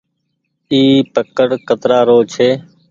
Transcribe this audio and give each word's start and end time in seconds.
اي 0.71 0.81
پڪڙ 1.13 1.49
ڪترآ 1.67 1.99
رو 2.07 2.17
ڇي۔ 2.33 2.49